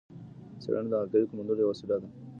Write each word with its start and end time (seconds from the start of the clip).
څېړنه 0.61 0.87
د 0.91 0.93
حقایقو 1.01 1.37
موندلو 1.37 1.61
یوه 1.63 1.71
وسيله 1.73 1.95
ده. 2.01 2.07